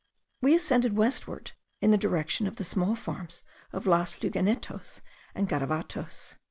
We 0.41 0.55
ascended 0.55 0.97
westward 0.97 1.51
in 1.79 1.91
the 1.91 1.95
direction 1.99 2.47
of 2.47 2.55
the 2.55 2.63
small 2.63 2.95
farms 2.95 3.43
of 3.71 3.85
Las 3.85 4.15
Lagunetos 4.23 5.01
and 5.35 5.47
Garavatos. 5.47 6.37